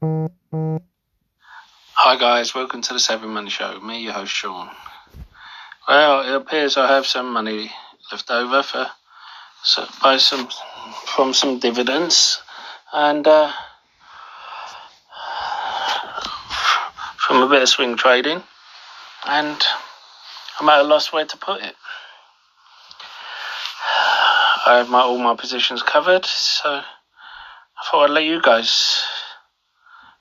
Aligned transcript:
Hi 0.00 0.78
guys, 2.16 2.54
welcome 2.54 2.82
to 2.82 2.92
the 2.92 3.00
Seven 3.00 3.30
Money 3.30 3.50
Show. 3.50 3.80
Me, 3.80 4.00
your 4.00 4.12
host 4.12 4.32
Sean. 4.32 4.70
Well, 5.88 6.20
it 6.20 6.32
appears 6.36 6.76
I 6.76 6.86
have 6.86 7.04
some 7.04 7.32
money 7.32 7.72
left 8.12 8.30
over 8.30 8.62
for 8.62 8.86
so 9.64 9.86
buy 10.00 10.18
some 10.18 10.48
from 11.06 11.34
some 11.34 11.58
dividends 11.58 12.40
and 12.92 13.26
uh, 13.26 13.50
from 17.16 17.42
a 17.42 17.48
bit 17.48 17.62
of 17.62 17.68
swing 17.68 17.96
trading, 17.96 18.40
and 19.26 19.66
I'm 20.60 20.68
at 20.68 20.82
a 20.82 20.84
loss 20.84 21.12
where 21.12 21.26
to 21.26 21.36
put 21.36 21.60
it. 21.60 21.74
I 24.64 24.76
have 24.76 24.88
my 24.88 25.00
all 25.00 25.18
my 25.18 25.34
positions 25.34 25.82
covered, 25.82 26.24
so 26.24 26.70
I 26.70 26.84
thought 27.90 28.04
I'd 28.04 28.10
let 28.10 28.22
you 28.22 28.40
guys 28.40 29.02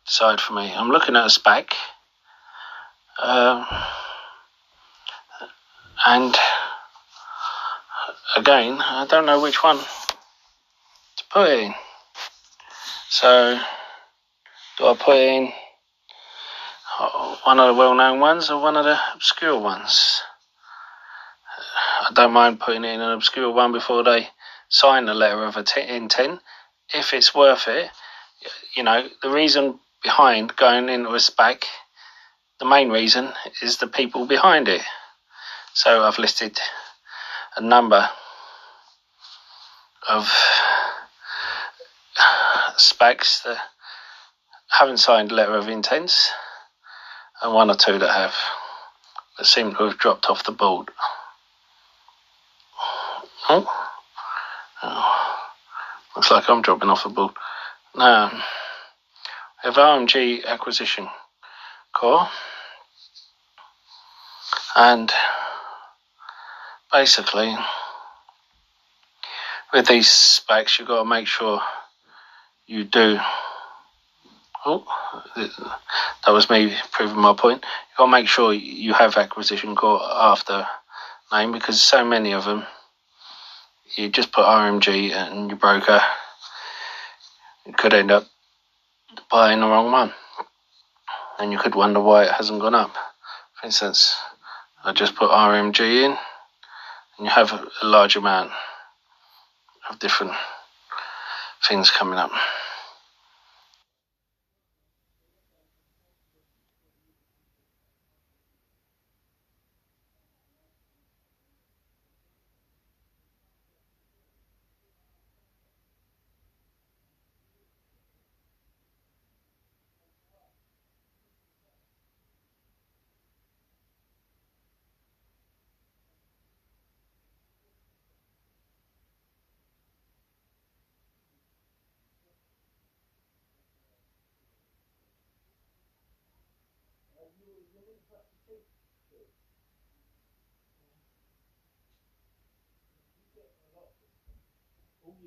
decide 0.07 0.39
for 0.39 0.53
me. 0.53 0.73
I'm 0.73 0.89
looking 0.89 1.15
at 1.15 1.25
a 1.25 1.39
SPAC. 1.39 1.73
Um, 3.21 3.65
and 6.05 6.35
again, 8.37 8.77
I 8.79 9.05
don't 9.09 9.25
know 9.25 9.41
which 9.41 9.63
one 9.63 9.77
to 9.77 11.23
put 11.31 11.49
in. 11.49 11.73
So, 13.09 13.59
do 14.77 14.85
I 14.87 14.95
put 14.95 15.17
in 15.17 15.51
one 17.43 17.59
of 17.59 17.67
the 17.67 17.79
well 17.79 17.95
known 17.95 18.19
ones 18.19 18.49
or 18.49 18.61
one 18.61 18.77
of 18.77 18.85
the 18.85 18.97
obscure 19.13 19.59
ones? 19.59 20.21
I 22.09 22.13
don't 22.13 22.31
mind 22.31 22.59
putting 22.59 22.85
in 22.85 23.01
an 23.01 23.11
obscure 23.11 23.51
one 23.51 23.71
before 23.71 24.03
they 24.03 24.29
sign 24.69 25.05
the 25.05 25.13
letter 25.13 25.43
of 25.43 25.57
intent 25.57 26.41
if 26.93 27.13
it's 27.13 27.35
worth 27.35 27.67
it. 27.67 27.89
You 28.75 28.83
know, 28.83 29.07
the 29.21 29.29
reason 29.29 29.79
behind 30.07 30.55
going 30.55 30.87
into 30.87 31.09
a 31.09 31.19
SPAC, 31.19 31.65
the 32.61 32.65
main 32.65 32.87
reason 32.89 33.27
is 33.61 33.75
the 33.75 33.87
people 33.87 34.25
behind 34.25 34.69
it. 34.69 34.81
So 35.73 36.01
I've 36.01 36.17
listed 36.17 36.57
a 37.57 37.61
number 37.61 38.09
of 40.07 40.31
SPACs 42.77 43.43
that 43.43 43.57
haven't 44.69 44.99
signed 44.99 45.33
letter 45.33 45.55
of 45.55 45.67
intents 45.67 46.31
and 47.41 47.53
one 47.53 47.69
or 47.69 47.75
two 47.75 47.99
that 47.99 48.09
have 48.09 48.35
that 49.37 49.45
seem 49.45 49.71
to 49.71 49.83
have 49.83 49.97
dropped 49.97 50.27
off 50.27 50.45
the 50.45 50.53
board. 50.53 50.87
Oh, 53.49 53.67
oh. 54.83 55.37
looks 56.15 56.31
like 56.31 56.49
I'm 56.49 56.61
dropping 56.61 56.89
off 56.89 57.03
the 57.03 57.09
board. 57.09 57.33
Now, 57.93 58.31
have 59.67 59.75
RMG 59.75 60.45
Acquisition 60.45 61.09
Corp. 61.93 62.29
And 64.77 65.11
basically, 66.91 67.53
with 69.73 69.87
these 69.87 70.07
SPACs, 70.07 70.79
you've 70.79 70.87
got 70.87 71.03
to 71.03 71.09
make 71.09 71.27
sure 71.27 71.59
you 72.65 72.85
do. 72.85 73.19
Oh, 74.65 74.85
that 75.35 76.31
was 76.31 76.49
me 76.49 76.73
proving 76.93 77.17
my 77.17 77.33
point. 77.33 77.65
You've 77.89 77.97
got 77.97 78.05
to 78.05 78.11
make 78.11 78.27
sure 78.27 78.53
you 78.53 78.93
have 78.93 79.17
Acquisition 79.17 79.75
Corp 79.75 80.01
after 80.01 80.65
name 81.33 81.51
because 81.51 81.81
so 81.81 82.05
many 82.05 82.33
of 82.33 82.45
them, 82.45 82.63
you 83.95 84.07
just 84.07 84.31
put 84.31 84.45
RMG 84.45 85.11
and 85.11 85.49
your 85.49 85.59
broker 85.59 86.01
could 87.75 87.93
end 87.93 88.11
up 88.11 88.25
buying 89.29 89.59
the 89.59 89.67
wrong 89.67 89.91
one. 89.91 90.13
And 91.39 91.51
you 91.51 91.57
could 91.57 91.75
wonder 91.75 91.99
why 92.01 92.25
it 92.25 92.31
hasn't 92.31 92.61
gone 92.61 92.75
up. 92.75 92.93
For 93.59 93.65
instance, 93.65 94.15
I 94.83 94.93
just 94.93 95.15
put 95.15 95.29
RMG 95.29 95.79
in, 95.79 96.11
and 96.11 97.25
you 97.25 97.29
have 97.29 97.51
a 97.51 97.67
large 97.85 98.15
amount 98.15 98.51
of 99.89 99.99
different 99.99 100.33
things 101.67 101.91
coming 101.91 102.19
up. 102.19 102.31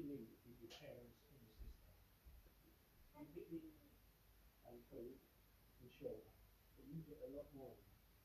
Sister. 0.01 0.33
You 3.21 3.29
get 3.37 3.53
the 3.53 4.81
food 4.89 5.13
and 5.85 5.91
shelter, 5.93 6.33
but 6.77 6.89
you 6.89 7.05
get 7.05 7.21
a 7.21 7.31
lot 7.37 7.45
more. 7.53 7.77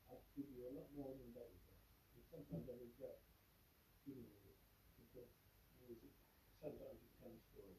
I 0.08 0.16
give 0.32 0.48
you 0.56 0.64
a 0.64 0.72
lot 0.72 0.88
more 0.96 1.12
than 1.12 1.36
get. 1.36 1.68
And 2.16 2.22
sometimes 2.32 2.64
I 2.64 2.74
regret 2.80 3.20
giving 4.08 4.24
you 4.24 4.40
it 4.48 4.56
because 5.04 5.28
it 5.84 6.00
sometimes 6.64 6.96
it 6.96 7.12
comes 7.20 7.44
through. 7.52 7.76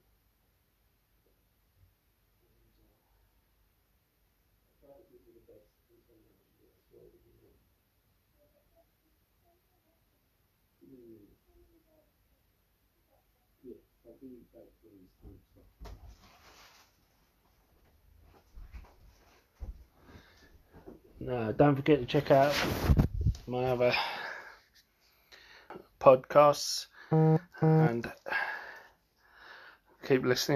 And, 2.37 2.53
uh, 2.53 2.85
I 4.61 4.73
try 4.77 4.93
to 4.93 5.05
give 5.09 5.25
you 5.25 5.33
the 5.41 5.45
best, 5.49 5.73
you 5.89 5.97
get. 6.05 7.26
Be. 14.21 14.27
No, 21.19 21.51
don't 21.51 21.75
forget 21.75 21.99
to 21.99 22.05
check 22.05 22.31
out 22.31 22.53
my 23.47 23.65
other 23.65 23.93
podcasts 25.99 26.85
and 27.61 28.11
keep 30.07 30.23
listening. 30.23 30.37